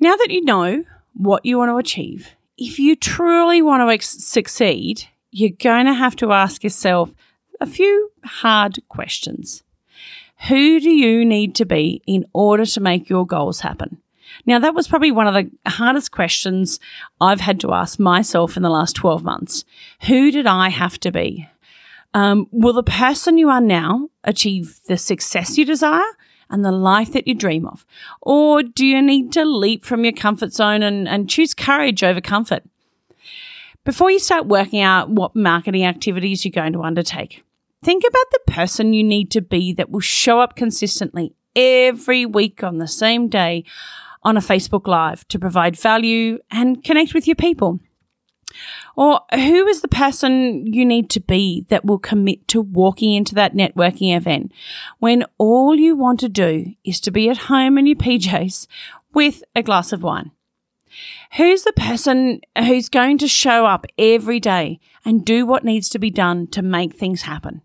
Now 0.00 0.16
that 0.16 0.30
you 0.30 0.44
know 0.44 0.84
what 1.14 1.44
you 1.44 1.58
want 1.58 1.70
to 1.70 1.76
achieve, 1.76 2.30
if 2.56 2.78
you 2.78 2.96
truly 2.96 3.62
want 3.62 3.82
to 3.82 3.92
ex- 3.92 4.24
succeed, 4.24 5.04
you're 5.30 5.50
going 5.50 5.86
to 5.86 5.94
have 5.94 6.16
to 6.16 6.32
ask 6.32 6.64
yourself 6.64 7.14
a 7.62 7.66
few 7.66 8.10
hard 8.24 8.78
questions. 8.88 9.62
Who 10.48 10.80
do 10.80 10.90
you 10.90 11.24
need 11.24 11.54
to 11.54 11.64
be 11.64 12.02
in 12.08 12.26
order 12.34 12.66
to 12.66 12.80
make 12.80 13.08
your 13.08 13.24
goals 13.24 13.60
happen? 13.60 13.98
Now, 14.46 14.58
that 14.58 14.74
was 14.74 14.88
probably 14.88 15.12
one 15.12 15.28
of 15.28 15.34
the 15.34 15.70
hardest 15.70 16.10
questions 16.10 16.80
I've 17.20 17.40
had 17.40 17.60
to 17.60 17.72
ask 17.72 18.00
myself 18.00 18.56
in 18.56 18.64
the 18.64 18.70
last 18.70 18.96
12 18.96 19.22
months. 19.22 19.64
Who 20.08 20.32
did 20.32 20.46
I 20.46 20.70
have 20.70 20.98
to 21.00 21.12
be? 21.12 21.48
Um, 22.14 22.48
will 22.50 22.72
the 22.72 22.82
person 22.82 23.38
you 23.38 23.48
are 23.48 23.60
now 23.60 24.08
achieve 24.24 24.80
the 24.88 24.96
success 24.96 25.56
you 25.56 25.64
desire 25.64 26.02
and 26.50 26.64
the 26.64 26.72
life 26.72 27.12
that 27.12 27.28
you 27.28 27.34
dream 27.34 27.64
of? 27.64 27.86
Or 28.20 28.64
do 28.64 28.84
you 28.84 29.00
need 29.00 29.32
to 29.34 29.44
leap 29.44 29.84
from 29.84 30.02
your 30.02 30.12
comfort 30.12 30.52
zone 30.52 30.82
and, 30.82 31.08
and 31.08 31.30
choose 31.30 31.54
courage 31.54 32.02
over 32.02 32.20
comfort? 32.20 32.64
Before 33.84 34.10
you 34.10 34.18
start 34.18 34.46
working 34.46 34.80
out 34.80 35.10
what 35.10 35.34
marketing 35.36 35.84
activities 35.84 36.44
you're 36.44 36.52
going 36.52 36.72
to 36.72 36.82
undertake, 36.82 37.42
think 37.82 38.04
about 38.06 38.30
the 38.30 38.52
person 38.52 38.92
you 38.92 39.04
need 39.04 39.30
to 39.32 39.40
be 39.40 39.72
that 39.74 39.90
will 39.90 40.00
show 40.00 40.40
up 40.40 40.56
consistently 40.56 41.34
every 41.54 42.24
week 42.24 42.62
on 42.62 42.78
the 42.78 42.88
same 42.88 43.28
day 43.28 43.64
on 44.22 44.36
a 44.36 44.40
Facebook 44.40 44.86
Live 44.86 45.26
to 45.28 45.38
provide 45.38 45.76
value 45.76 46.38
and 46.50 46.82
connect 46.82 47.14
with 47.14 47.26
your 47.26 47.36
people? 47.36 47.80
Or 48.96 49.20
who 49.32 49.66
is 49.66 49.80
the 49.80 49.88
person 49.88 50.66
you 50.66 50.84
need 50.84 51.08
to 51.10 51.20
be 51.20 51.64
that 51.70 51.84
will 51.84 51.98
commit 51.98 52.46
to 52.48 52.60
walking 52.60 53.14
into 53.14 53.34
that 53.34 53.54
networking 53.54 54.14
event 54.14 54.52
when 54.98 55.24
all 55.38 55.74
you 55.74 55.96
want 55.96 56.20
to 56.20 56.28
do 56.28 56.66
is 56.84 57.00
to 57.00 57.10
be 57.10 57.30
at 57.30 57.38
home 57.38 57.78
in 57.78 57.86
your 57.86 57.96
PJs 57.96 58.66
with 59.14 59.42
a 59.56 59.62
glass 59.62 59.92
of 59.92 60.02
wine? 60.02 60.32
Who's 61.36 61.62
the 61.62 61.72
person 61.72 62.42
who's 62.58 62.90
going 62.90 63.16
to 63.18 63.28
show 63.28 63.64
up 63.64 63.86
every 63.96 64.38
day 64.38 64.78
and 65.04 65.24
do 65.24 65.46
what 65.46 65.64
needs 65.64 65.88
to 65.90 65.98
be 65.98 66.10
done 66.10 66.46
to 66.48 66.60
make 66.60 66.94
things 66.94 67.22
happen? 67.22 67.62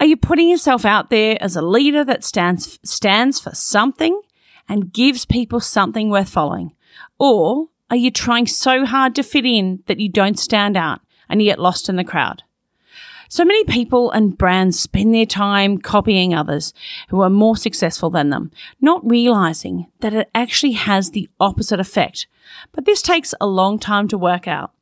Are 0.00 0.06
you 0.06 0.16
putting 0.16 0.48
yourself 0.48 0.84
out 0.84 1.10
there 1.10 1.36
as 1.40 1.56
a 1.56 1.62
leader 1.62 2.04
that 2.04 2.24
stands 2.24 2.78
stands 2.82 3.38
for 3.38 3.54
something 3.54 4.20
and 4.68 4.92
gives 4.92 5.24
people 5.24 5.60
something 5.60 6.10
worth 6.10 6.28
following? 6.28 6.72
Or 7.18 7.68
are 7.90 7.96
you 7.96 8.10
trying 8.10 8.46
so 8.46 8.86
hard 8.86 9.14
to 9.16 9.22
fit 9.22 9.44
in 9.44 9.82
that 9.86 10.00
you 10.00 10.08
don't 10.08 10.38
stand 10.38 10.76
out 10.76 11.00
and 11.28 11.42
you 11.42 11.50
get 11.50 11.58
lost 11.58 11.88
in 11.88 11.96
the 11.96 12.04
crowd? 12.04 12.42
So 13.28 13.46
many 13.46 13.64
people 13.64 14.10
and 14.10 14.36
brands 14.36 14.78
spend 14.78 15.14
their 15.14 15.24
time 15.24 15.78
copying 15.78 16.34
others 16.34 16.74
who 17.08 17.22
are 17.22 17.30
more 17.30 17.56
successful 17.56 18.10
than 18.10 18.28
them, 18.28 18.50
not 18.78 19.08
realizing 19.08 19.86
that 20.00 20.12
it 20.12 20.28
actually 20.34 20.72
has 20.72 21.10
the 21.10 21.30
opposite 21.40 21.80
effect. 21.80 22.26
But 22.72 22.84
this 22.84 23.00
takes 23.00 23.34
a 23.40 23.46
long 23.46 23.78
time 23.78 24.06
to 24.08 24.18
work 24.18 24.46
out. 24.46 24.72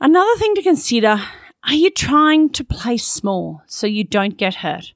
Another 0.00 0.38
thing 0.38 0.54
to 0.54 0.62
consider 0.62 1.20
are 1.66 1.74
you 1.74 1.90
trying 1.90 2.50
to 2.50 2.64
play 2.64 2.96
small 2.96 3.62
so 3.66 3.86
you 3.86 4.04
don't 4.04 4.36
get 4.36 4.56
hurt? 4.56 4.92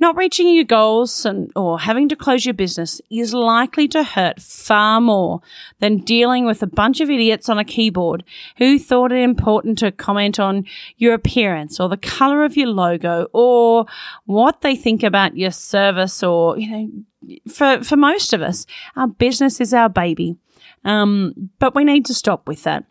Not 0.00 0.16
reaching 0.16 0.48
your 0.48 0.64
goals 0.64 1.24
and, 1.24 1.52
or 1.54 1.78
having 1.78 2.08
to 2.08 2.16
close 2.16 2.44
your 2.44 2.54
business 2.54 3.00
is 3.10 3.34
likely 3.34 3.86
to 3.88 4.02
hurt 4.02 4.40
far 4.40 5.00
more 5.00 5.42
than 5.80 5.98
dealing 5.98 6.46
with 6.46 6.62
a 6.62 6.66
bunch 6.66 7.00
of 7.00 7.10
idiots 7.10 7.48
on 7.48 7.58
a 7.58 7.64
keyboard 7.64 8.24
who 8.56 8.78
thought 8.78 9.12
it 9.12 9.22
important 9.22 9.78
to 9.78 9.92
comment 9.92 10.40
on 10.40 10.64
your 10.96 11.14
appearance 11.14 11.78
or 11.78 11.88
the 11.88 11.96
color 11.96 12.44
of 12.44 12.56
your 12.56 12.68
logo 12.68 13.28
or 13.32 13.86
what 14.24 14.62
they 14.62 14.74
think 14.74 15.02
about 15.02 15.36
your 15.36 15.50
service 15.50 16.22
or, 16.22 16.58
you 16.58 16.70
know, 16.70 17.38
for, 17.48 17.84
for 17.84 17.96
most 17.96 18.32
of 18.32 18.42
us, 18.42 18.66
our 18.96 19.06
business 19.06 19.60
is 19.60 19.72
our 19.72 19.88
baby. 19.88 20.36
Um, 20.84 21.50
but 21.58 21.74
we 21.74 21.84
need 21.84 22.06
to 22.06 22.14
stop 22.14 22.48
with 22.48 22.64
that. 22.64 22.84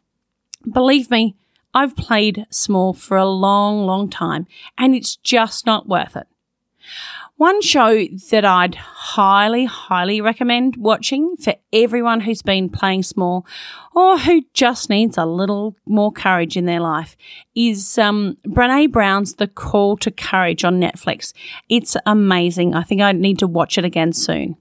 Believe 0.71 1.09
me, 1.09 1.35
I've 1.73 1.95
played 1.95 2.45
small 2.49 2.93
for 2.93 3.17
a 3.17 3.25
long, 3.25 3.85
long 3.85 4.09
time 4.09 4.47
and 4.77 4.95
it's 4.95 5.15
just 5.17 5.65
not 5.65 5.87
worth 5.87 6.15
it. 6.15 6.27
One 7.37 7.61
show 7.63 8.05
that 8.29 8.45
I'd 8.45 8.75
highly, 8.75 9.65
highly 9.65 10.21
recommend 10.21 10.75
watching 10.77 11.35
for 11.37 11.55
everyone 11.73 12.19
who's 12.19 12.43
been 12.43 12.69
playing 12.69 13.01
small 13.01 13.47
or 13.95 14.19
who 14.19 14.43
just 14.53 14.91
needs 14.91 15.17
a 15.17 15.25
little 15.25 15.75
more 15.87 16.11
courage 16.11 16.55
in 16.55 16.65
their 16.65 16.79
life 16.79 17.17
is 17.55 17.97
um, 17.97 18.37
Brene 18.45 18.91
Brown's 18.91 19.35
The 19.35 19.47
Call 19.47 19.97
to 19.97 20.11
Courage 20.11 20.63
on 20.63 20.79
Netflix. 20.79 21.33
It's 21.67 21.97
amazing. 22.05 22.75
I 22.75 22.83
think 22.83 23.01
I 23.01 23.11
need 23.11 23.39
to 23.39 23.47
watch 23.47 23.79
it 23.79 23.85
again 23.85 24.13
soon. 24.13 24.55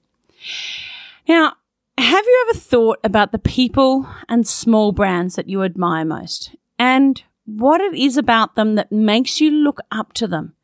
Now, 1.28 1.52
have 1.98 2.24
you 2.24 2.46
ever 2.48 2.58
thought 2.58 2.98
about 3.04 3.32
the 3.32 3.38
people 3.38 4.08
and 4.26 4.48
small 4.48 4.92
brands 4.92 5.36
that 5.36 5.50
you 5.50 5.62
admire 5.64 6.06
most 6.06 6.56
and 6.80 7.22
what 7.44 7.82
it 7.82 7.94
is 7.94 8.16
about 8.16 8.56
them 8.56 8.74
that 8.76 8.90
makes 8.90 9.38
you 9.38 9.50
look 9.50 9.80
up 9.92 10.14
to 10.14 10.26
them? 10.26 10.54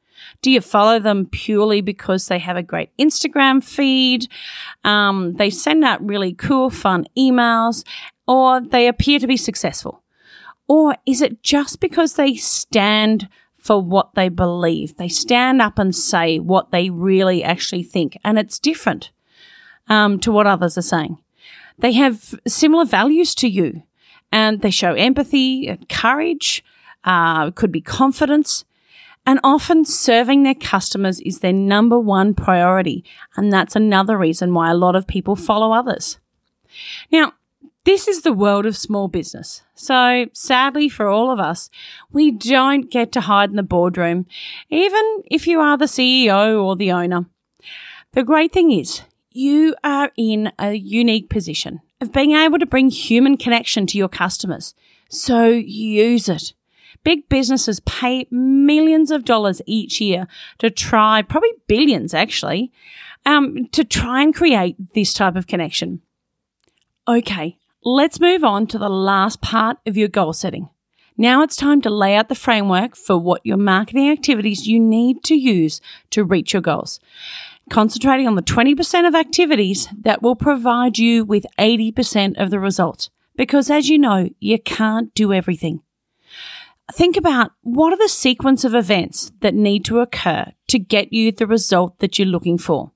Do 0.40 0.50
you 0.50 0.62
follow 0.62 0.99
them 0.99 1.26
purely 1.26 1.82
because 1.82 2.26
they 2.26 2.38
have 2.38 2.56
a 2.56 2.62
great 2.62 2.90
Instagram 2.96 3.62
feed? 3.62 4.26
Um, 4.82 5.35
they 5.35 5.50
send 5.50 5.85
out 5.85 6.04
really 6.04 6.32
cool, 6.32 6.70
fun 6.70 7.06
emails, 7.18 7.85
or 8.26 8.62
they 8.62 8.88
appear 8.88 9.18
to 9.18 9.26
be 9.26 9.37
successful? 9.37 10.02
Or 10.68 10.96
is 11.04 11.20
it 11.20 11.42
just 11.42 11.80
because 11.80 12.14
they 12.14 12.35
stand 12.35 13.28
for 13.58 13.80
what 13.80 14.14
they 14.14 14.30
believe? 14.30 14.96
They 14.96 15.08
stand 15.08 15.61
up 15.61 15.78
and 15.78 15.94
say 15.94 16.38
what 16.38 16.70
they 16.70 16.88
really 16.88 17.44
actually 17.44 17.82
think, 17.82 18.16
and 18.25 18.38
it's 18.38 18.58
different 18.58 19.11
um, 19.88 20.18
to 20.20 20.32
what 20.32 20.46
others 20.46 20.78
are 20.78 20.82
saying. 20.82 21.18
They 21.78 21.92
have 21.92 22.35
similar 22.46 22.87
values 22.87 23.35
to 23.37 23.49
you, 23.49 23.82
and 24.33 24.61
they 24.61 24.71
show 24.71 24.95
empathy 24.95 25.68
and 25.68 25.88
courage, 25.88 26.64
uh, 27.04 27.50
could 27.52 27.73
be 27.73 27.80
confidence. 27.80 28.64
And 29.28 29.40
often 29.42 29.85
serving 29.85 30.45
their 30.45 30.54
customers 30.54 31.21
is 31.21 31.40
their 31.40 31.52
number 31.52 31.99
one 31.99 32.33
priority. 32.33 33.04
And 33.37 33.52
that's 33.52 33.75
another 33.75 34.16
reason 34.16 34.54
why 34.54 34.71
a 34.71 34.76
lot 34.76 34.95
of 34.95 35.09
people 35.09 35.35
follow 35.35 35.73
others. 35.73 36.18
Now, 37.11 37.33
this 37.85 38.09
is 38.09 38.23
the 38.23 38.33
world 38.33 38.66
of 38.66 38.76
small 38.76 39.06
business. 39.09 39.62
So 39.75 40.26
sadly 40.33 40.88
for 40.88 41.06
all 41.06 41.30
of 41.30 41.38
us, 41.38 41.71
we 42.11 42.33
don't 42.33 42.90
get 42.90 43.12
to 43.12 43.21
hide 43.21 43.50
in 43.50 43.56
the 43.56 43.62
boardroom, 43.62 44.26
even 44.71 45.23
if 45.26 45.47
you 45.47 45.61
are 45.61 45.78
the 45.78 45.85
CEO 45.85 46.62
or 46.62 46.75
the 46.75 46.90
owner. 46.90 47.26
The 48.12 48.25
great 48.25 48.52
thing 48.52 48.73
is 48.73 49.02
you 49.30 49.76
are 49.85 50.11
in 50.16 50.50
a 50.59 50.73
unique 50.73 51.30
position 51.30 51.80
of 52.00 52.12
being 52.12 52.33
able 52.33 52.59
to 52.59 52.67
bring 52.67 52.91
human 52.91 53.37
connection 53.37 53.87
to 53.87 53.99
your 53.99 54.09
customers. 54.09 54.75
So 55.09 55.49
use 55.49 56.29
it. 56.29 56.53
Big 57.05 57.29
businesses 57.29 57.81
pay 57.81 58.26
millions 58.31 59.11
of 59.11 59.25
dollars 59.25 59.62
each 59.67 60.00
year 60.00 60.26
to 60.59 60.71
try, 60.71 61.23
probably 61.23 61.53
billions 61.69 62.12
actually, 62.15 62.73
um, 63.25 63.69
to 63.73 63.85
try 63.85 64.23
and 64.23 64.35
create 64.35 64.76
this 64.95 65.15
type 65.15 65.37
of 65.37 65.47
connection. 65.47 66.03
Okay, 67.07 67.59
let's 67.85 68.21
move 68.21 68.43
on 68.43 68.67
to 68.69 68.79
the 68.79 68.88
last 68.88 69.41
part 69.41 69.79
of 69.87 69.97
your 69.97 70.09
goal 70.09 70.33
setting. 70.33 70.69
Now 71.16 71.42
it's 71.42 71.56
time 71.56 71.80
to 71.82 71.90
lay 71.90 72.14
out 72.14 72.28
the 72.28 72.35
framework 72.35 72.96
for 72.96 73.18
what 73.18 73.44
your 73.44 73.56
marketing 73.56 74.11
activities 74.11 74.66
you 74.66 74.78
need 74.78 75.23
to 75.25 75.35
use 75.35 75.80
to 76.11 76.25
reach 76.25 76.52
your 76.52 76.62
goals. 76.62 77.00
Concentrating 77.70 78.26
on 78.26 78.37
the 78.37 78.42
20% 78.42 79.08
of 79.08 79.14
activities 79.14 79.88
that 79.99 80.23
will 80.23 80.37
provide 80.37 80.99
you 80.99 81.25
with 81.25 81.46
80% 81.58 82.40
of 82.40 82.50
the 82.50 82.61
results. 82.61 83.11
Because 83.35 83.70
as 83.70 83.88
you 83.88 83.99
know, 83.99 84.28
you 84.38 84.58
can't 84.58 85.12
do 85.14 85.32
everything 85.32 85.82
think 86.92 87.16
about 87.16 87.52
what 87.62 87.92
are 87.92 87.99
the 87.99 88.08
sequence 88.08 88.64
of 88.64 88.75
events 88.75 89.32
that 89.40 89.54
need 89.54 89.85
to 89.87 90.00
occur 90.00 90.52
to 90.68 90.78
get 90.78 91.12
you 91.12 91.32
the 91.32 91.46
result 91.46 91.99
that 91.99 92.18
you're 92.18 92.28
looking 92.28 92.58
for. 92.58 92.92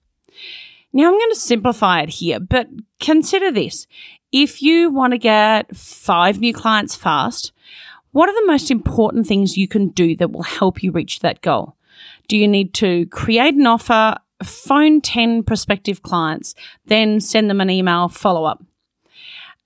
Now, 0.93 1.07
I'm 1.07 1.19
going 1.19 1.31
to 1.31 1.37
simplify 1.37 2.03
it 2.03 2.09
here, 2.09 2.41
but 2.41 2.69
consider 2.99 3.51
this. 3.51 3.87
If 4.33 4.63
you 4.63 4.91
want 4.91 5.13
to 5.13 5.19
get 5.19 5.77
five 5.77 6.41
new 6.41 6.53
clients 6.53 6.95
fast, 6.95 7.53
what 8.13 8.29
are 8.29 8.35
the 8.35 8.47
most 8.47 8.71
important 8.71 9.27
things 9.27 9.57
you 9.57 9.69
can 9.69 9.89
do 9.89 10.17
that 10.17 10.33
will 10.33 10.43
help 10.43 10.83
you 10.83 10.91
reach 10.91 11.21
that 11.21 11.41
goal? 11.43 11.77
Do 12.29 12.37
you 12.37 12.49
need 12.49 12.75
to 12.75 13.07
create 13.07 13.55
an 13.55 13.67
offer, 13.67 14.17
phone 14.43 15.01
10 15.01 15.43
prospective 15.45 16.03
clients, 16.03 16.55
then 16.87 17.21
send 17.21 17.51
them 17.51 17.61
an 17.61 17.71
email 17.71 18.09
follow 18.09 18.45
up? 18.45 18.65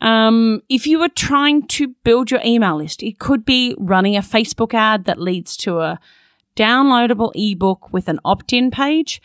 Um, 0.01 0.61
if 0.69 0.87
you 0.87 1.01
are 1.03 1.09
trying 1.09 1.67
to 1.69 1.89
build 2.05 2.31
your 2.31 2.41
email 2.45 2.77
list, 2.77 3.03
it 3.03 3.19
could 3.19 3.45
be 3.45 3.75
running 3.79 4.17
a 4.17 4.21
Facebook 4.21 4.75
ad 4.75 5.05
that 5.07 5.21
leads 5.21 5.57
to 5.59 5.81
a 5.81 6.01
downloadable 6.57 7.33
ebook 7.35 7.93
with 7.93 8.09
an 8.09 8.21
opt 8.25 8.53
in 8.53 8.71
page, 8.71 9.23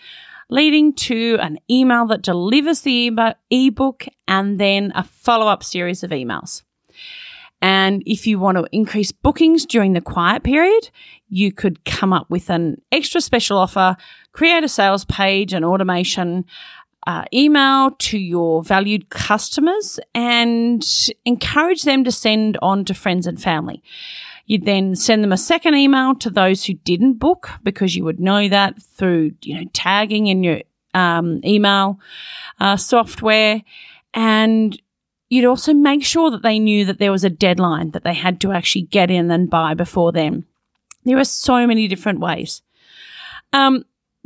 leading 0.50 0.94
to 0.94 1.38
an 1.42 1.60
email 1.70 2.06
that 2.08 2.22
delivers 2.22 2.82
the 2.82 3.12
ebook 3.52 4.06
and 4.28 4.60
then 4.60 4.92
a 4.96 5.04
follow 5.04 5.48
up 5.48 5.64
series 5.64 6.04
of 6.04 6.12
emails. 6.12 6.64
And 7.62 8.04
if 8.06 8.26
you 8.26 8.40
want 8.40 8.58
to 8.58 8.68
increase 8.72 9.12
bookings 9.12 9.66
during 9.66 9.94
the 9.94 10.02
quiet 10.02 10.44
period, 10.44 10.90
you 11.28 11.52
could 11.52 11.84
come 11.86 12.14
up 12.14 12.30
with 12.30 12.50
an 12.50 12.82
extra 12.92 13.22
special 13.22 13.58
offer, 13.58 13.98
create 14.32 14.64
a 14.64 14.70
sales 14.70 15.06
page, 15.06 15.54
an 15.54 15.64
automation, 15.64 16.46
uh, 17.08 17.26
email 17.34 17.92
to 17.92 18.18
your 18.18 18.64
valued 18.64 19.10
customers, 19.10 20.00
and 20.14 20.86
encourage 21.26 21.84
them 21.84 22.04
to 22.04 22.12
send 22.12 22.58
on 22.62 22.86
to 22.86 22.94
friends 22.94 23.28
and 23.28 23.42
family. 23.42 23.82
You'd 24.46 24.66
then 24.66 24.96
send 24.96 25.24
them 25.24 25.32
a 25.32 25.38
second 25.38 25.76
email 25.76 26.16
to 26.16 26.30
those 26.30 26.66
who 26.66 26.74
didn't 26.74 27.14
book 27.14 27.50
because 27.64 27.96
you 27.96 28.04
would 28.04 28.20
know 28.20 28.48
that 28.50 28.82
through 28.82 29.32
you 29.44 29.56
know 29.56 29.70
tagging 29.74 30.28
in 30.28 30.44
your 30.44 30.62
um, 30.94 31.40
email 31.46 32.00
uh, 32.60 32.76
software, 32.76 33.64
and 34.14 34.82
you'd 35.30 35.46
also 35.46 35.74
make 35.74 36.04
sure 36.04 36.32
that 36.32 36.42
they 36.42 36.60
knew 36.60 36.86
that 36.86 37.00
there 37.00 37.12
was 37.12 37.24
a 37.24 37.30
deadline 37.30 37.92
that 37.92 38.04
they 38.04 38.14
had 38.14 38.42
to 38.42 38.52
actually 38.52 38.84
get 38.84 39.10
in 39.12 39.32
and 39.32 39.50
buy 39.50 39.74
before 39.74 40.12
then. 40.12 40.46
There 41.06 41.18
are 41.18 41.26
so 41.26 41.66
many 41.66 41.88
different 41.88 42.20
ways. 42.20 42.62
Um, 43.54 43.86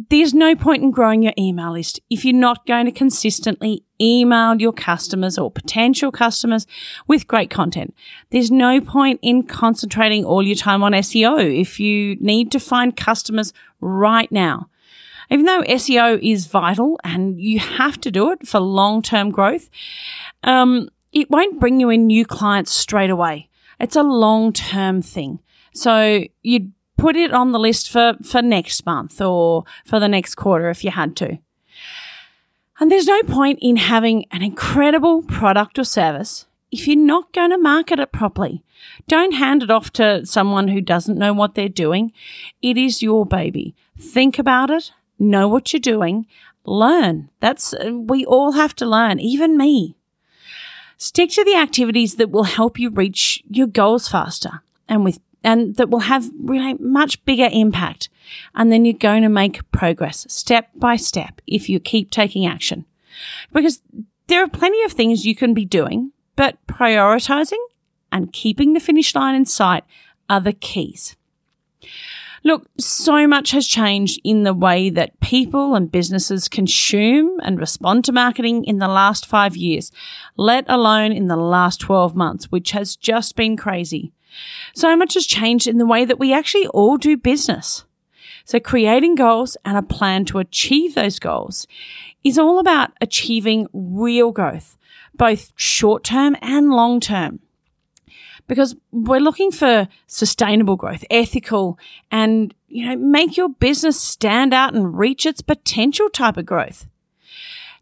there's 0.09 0.33
no 0.33 0.55
point 0.55 0.81
in 0.81 0.91
growing 0.91 1.21
your 1.21 1.33
email 1.37 1.73
list 1.73 1.99
if 2.09 2.25
you're 2.25 2.33
not 2.33 2.65
going 2.65 2.85
to 2.85 2.91
consistently 2.91 3.83
email 4.01 4.59
your 4.59 4.73
customers 4.73 5.37
or 5.37 5.51
potential 5.51 6.11
customers 6.11 6.65
with 7.07 7.27
great 7.27 7.51
content. 7.51 7.93
There's 8.31 8.49
no 8.49 8.81
point 8.81 9.19
in 9.21 9.43
concentrating 9.43 10.25
all 10.25 10.41
your 10.41 10.55
time 10.55 10.83
on 10.83 10.93
SEO 10.93 11.59
if 11.59 11.79
you 11.79 12.15
need 12.19 12.51
to 12.53 12.59
find 12.59 12.97
customers 12.97 13.53
right 13.81 14.31
now. 14.31 14.67
Even 15.33 15.47
though 15.47 15.63
SEO 15.63 16.19
is 16.21 16.45
vital 16.45 16.99
and 17.03 17.41
you 17.41 17.57
have 17.57 17.99
to 18.01 18.11
do 18.11 18.31
it 18.31 18.47
for 18.47 18.59
long 18.59 19.01
term 19.01 19.31
growth, 19.31 19.67
um, 20.43 20.89
it 21.11 21.31
won't 21.31 21.59
bring 21.59 21.79
you 21.79 21.89
in 21.89 22.05
new 22.05 22.23
clients 22.23 22.71
straight 22.71 23.09
away. 23.09 23.49
It's 23.79 23.95
a 23.95 24.03
long 24.03 24.53
term 24.53 25.01
thing. 25.01 25.39
So 25.73 26.25
you'd 26.43 26.71
put 26.97 27.15
it 27.15 27.33
on 27.33 27.51
the 27.51 27.57
list 27.57 27.89
for, 27.89 28.13
for 28.23 28.43
next 28.43 28.85
month 28.85 29.19
or 29.19 29.63
for 29.85 29.99
the 29.99 30.07
next 30.07 30.35
quarter 30.35 30.69
if 30.69 30.83
you 30.83 30.91
had 30.91 31.15
to. 31.15 31.39
And 32.79 32.91
there's 32.91 33.07
no 33.07 33.23
point 33.23 33.57
in 33.59 33.77
having 33.77 34.25
an 34.29 34.43
incredible 34.43 35.23
product 35.23 35.79
or 35.79 35.83
service 35.83 36.45
if 36.71 36.87
you're 36.87 36.95
not 36.95 37.33
going 37.33 37.49
to 37.49 37.57
market 37.57 37.99
it 37.99 38.11
properly. 38.11 38.63
Don't 39.07 39.33
hand 39.33 39.63
it 39.63 39.71
off 39.71 39.91
to 39.93 40.27
someone 40.27 40.67
who 40.67 40.81
doesn't 40.81 41.17
know 41.17 41.33
what 41.33 41.55
they're 41.55 41.69
doing. 41.69 42.11
It 42.61 42.77
is 42.77 43.01
your 43.01 43.25
baby. 43.25 43.73
Think 43.97 44.37
about 44.37 44.69
it, 44.69 44.91
know 45.19 45.47
what 45.47 45.73
you're 45.73 45.79
doing, 45.79 46.27
learn. 46.65 47.29
That's, 47.39 47.73
uh, 47.73 47.91
we 47.93 48.25
all 48.25 48.53
have 48.53 48.75
to 48.75 48.85
learn, 48.85 49.19
even 49.19 49.57
me. 49.57 49.95
Stick 50.97 51.31
to 51.31 51.43
the 51.43 51.55
activities 51.55 52.15
that 52.15 52.31
will 52.31 52.43
help 52.43 52.79
you 52.79 52.89
reach 52.89 53.43
your 53.49 53.67
goals 53.67 54.07
faster 54.07 54.61
and 54.87 55.03
with 55.03 55.19
and 55.43 55.75
that 55.75 55.89
will 55.89 55.99
have 55.99 56.29
really 56.39 56.73
much 56.75 57.23
bigger 57.25 57.49
impact. 57.51 58.09
And 58.55 58.71
then 58.71 58.85
you're 58.85 58.93
going 58.93 59.23
to 59.23 59.29
make 59.29 59.69
progress 59.71 60.25
step 60.29 60.69
by 60.75 60.95
step 60.95 61.41
if 61.45 61.67
you 61.67 61.79
keep 61.79 62.09
taking 62.09 62.45
action. 62.45 62.85
Because 63.51 63.81
there 64.27 64.41
are 64.41 64.47
plenty 64.47 64.81
of 64.83 64.93
things 64.93 65.25
you 65.25 65.35
can 65.35 65.53
be 65.53 65.65
doing, 65.65 66.13
but 66.35 66.57
prioritizing 66.67 67.61
and 68.11 68.31
keeping 68.31 68.73
the 68.73 68.79
finish 68.79 69.13
line 69.13 69.35
in 69.35 69.45
sight 69.45 69.83
are 70.29 70.39
the 70.39 70.53
keys. 70.53 71.15
Look, 72.45 72.67
so 72.77 73.25
much 73.25 73.51
has 73.51 73.65
changed 73.65 74.19
in 74.23 74.43
the 74.43 74.53
way 74.53 74.89
that 74.89 75.19
people 75.21 75.75
and 75.75 75.89
businesses 75.89 76.49
consume 76.49 77.39
and 77.41 77.57
respond 77.57 78.03
to 78.05 78.11
marketing 78.11 78.65
in 78.65 78.79
the 78.79 78.89
last 78.89 79.25
five 79.25 79.55
years, 79.55 79.91
let 80.35 80.65
alone 80.67 81.13
in 81.13 81.27
the 81.27 81.37
last 81.37 81.79
12 81.79 82.15
months, 82.15 82.51
which 82.51 82.71
has 82.71 82.97
just 82.97 83.37
been 83.37 83.55
crazy. 83.55 84.11
So 84.75 84.95
much 84.97 85.13
has 85.13 85.25
changed 85.25 85.67
in 85.67 85.77
the 85.77 85.85
way 85.85 86.03
that 86.03 86.19
we 86.19 86.33
actually 86.33 86.67
all 86.67 86.97
do 86.97 87.15
business. 87.15 87.85
So 88.43 88.59
creating 88.59 89.15
goals 89.15 89.55
and 89.63 89.77
a 89.77 89.81
plan 89.81 90.25
to 90.25 90.39
achieve 90.39 90.95
those 90.95 91.19
goals 91.19 91.65
is 92.25 92.37
all 92.37 92.59
about 92.59 92.91
achieving 92.99 93.67
real 93.71 94.31
growth, 94.31 94.75
both 95.15 95.53
short 95.55 96.03
term 96.03 96.35
and 96.41 96.71
long 96.71 96.99
term 96.99 97.39
because 98.53 98.75
we're 98.91 99.19
looking 99.19 99.49
for 99.49 99.87
sustainable 100.05 100.75
growth, 100.75 101.03
ethical, 101.09 101.79
and, 102.11 102.53
you 102.67 102.85
know, 102.85 102.95
make 102.95 103.35
your 103.35 103.49
business 103.49 103.99
stand 103.99 104.53
out 104.53 104.75
and 104.75 104.95
reach 104.95 105.25
its 105.25 105.41
potential 105.41 106.07
type 106.07 106.37
of 106.37 106.45
growth. 106.45 106.85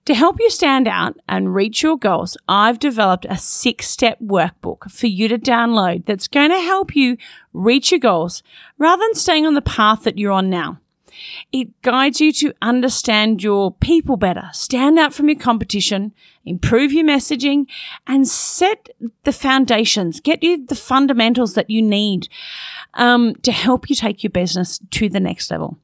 To 0.05 0.13
help 0.13 0.37
you 0.39 0.49
stand 0.49 0.87
out 0.87 1.17
and 1.27 1.53
reach 1.53 1.83
your 1.83 1.97
goals, 1.97 2.37
I've 2.47 2.79
developed 2.79 3.25
a 3.29 3.37
six 3.37 3.87
step 3.87 4.17
workbook 4.21 4.89
for 4.89 5.07
you 5.07 5.27
to 5.27 5.37
download 5.37 6.05
that's 6.05 6.29
going 6.29 6.51
to 6.51 6.59
help 6.59 6.95
you 6.95 7.17
reach 7.51 7.91
your 7.91 7.99
goals 7.99 8.41
rather 8.77 9.01
than 9.01 9.13
staying 9.15 9.45
on 9.45 9.55
the 9.55 9.61
path 9.61 10.03
that 10.03 10.17
you're 10.17 10.31
on 10.31 10.49
now. 10.49 10.80
It 11.51 11.81
guides 11.81 12.21
you 12.21 12.31
to 12.33 12.53
understand 12.61 13.43
your 13.43 13.73
people 13.73 14.17
better, 14.17 14.49
stand 14.53 14.99
out 14.99 15.13
from 15.13 15.29
your 15.29 15.39
competition, 15.39 16.13
improve 16.45 16.91
your 16.91 17.05
messaging, 17.05 17.67
and 18.07 18.27
set 18.27 18.89
the 19.23 19.33
foundations, 19.33 20.19
get 20.19 20.43
you 20.43 20.65
the 20.65 20.75
fundamentals 20.75 21.53
that 21.53 21.69
you 21.69 21.81
need 21.81 22.27
um, 22.95 23.35
to 23.43 23.51
help 23.51 23.89
you 23.89 23.95
take 23.95 24.23
your 24.23 24.31
business 24.31 24.79
to 24.91 25.09
the 25.09 25.19
next 25.19 25.51
level. 25.51 25.77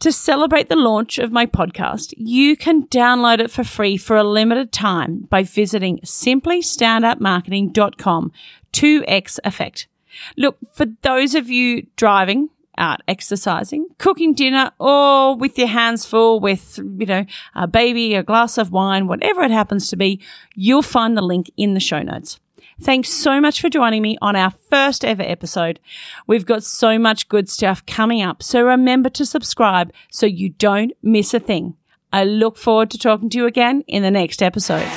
To 0.00 0.12
celebrate 0.12 0.68
the 0.68 0.76
launch 0.76 1.18
of 1.18 1.32
my 1.32 1.44
podcast, 1.44 2.14
you 2.16 2.56
can 2.56 2.86
download 2.86 3.40
it 3.40 3.50
for 3.50 3.64
free 3.64 3.96
for 3.96 4.16
a 4.16 4.22
limited 4.22 4.70
time 4.70 5.26
by 5.28 5.42
visiting 5.42 5.98
simplystandoutmarketing.com 6.04 8.32
2x 8.72 9.38
effect. 9.44 9.88
Look, 10.36 10.56
for 10.72 10.86
those 11.02 11.34
of 11.34 11.50
you 11.50 11.88
driving, 11.96 12.50
out 12.78 13.02
exercising, 13.06 13.86
cooking 13.98 14.32
dinner, 14.32 14.70
or 14.78 15.36
with 15.36 15.58
your 15.58 15.68
hands 15.68 16.06
full 16.06 16.40
with, 16.40 16.78
you 16.78 17.06
know, 17.06 17.26
a 17.54 17.66
baby, 17.66 18.14
a 18.14 18.22
glass 18.22 18.56
of 18.56 18.72
wine, 18.72 19.06
whatever 19.06 19.42
it 19.42 19.50
happens 19.50 19.88
to 19.88 19.96
be, 19.96 20.20
you'll 20.54 20.82
find 20.82 21.16
the 21.16 21.22
link 21.22 21.50
in 21.56 21.74
the 21.74 21.80
show 21.80 22.02
notes. 22.02 22.40
Thanks 22.80 23.08
so 23.08 23.40
much 23.40 23.60
for 23.60 23.68
joining 23.68 24.02
me 24.02 24.16
on 24.22 24.36
our 24.36 24.50
first 24.50 25.04
ever 25.04 25.22
episode. 25.22 25.80
We've 26.28 26.46
got 26.46 26.62
so 26.62 26.96
much 26.98 27.28
good 27.28 27.48
stuff 27.48 27.84
coming 27.86 28.22
up, 28.22 28.42
so 28.42 28.62
remember 28.62 29.10
to 29.10 29.26
subscribe 29.26 29.92
so 30.10 30.26
you 30.26 30.50
don't 30.50 30.92
miss 31.02 31.34
a 31.34 31.40
thing. 31.40 31.76
I 32.12 32.24
look 32.24 32.56
forward 32.56 32.90
to 32.92 32.98
talking 32.98 33.28
to 33.30 33.38
you 33.38 33.46
again 33.46 33.82
in 33.88 34.02
the 34.02 34.10
next 34.10 34.42
episode. 34.42 34.88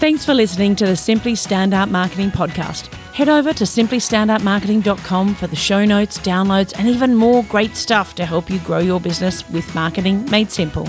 Thanks 0.00 0.24
for 0.24 0.34
listening 0.34 0.76
to 0.76 0.84
the 0.84 0.96
Simply 0.96 1.32
Standout 1.32 1.90
Marketing 1.90 2.30
Podcast. 2.30 2.92
Head 3.14 3.28
over 3.28 3.52
to 3.52 3.62
simplystandoutmarketing.com 3.62 5.36
for 5.36 5.46
the 5.46 5.54
show 5.54 5.84
notes, 5.84 6.18
downloads, 6.18 6.72
and 6.76 6.88
even 6.88 7.14
more 7.14 7.44
great 7.44 7.76
stuff 7.76 8.16
to 8.16 8.26
help 8.26 8.50
you 8.50 8.58
grow 8.58 8.80
your 8.80 9.00
business 9.00 9.48
with 9.50 9.72
marketing 9.72 10.28
made 10.32 10.50
simple. 10.50 10.88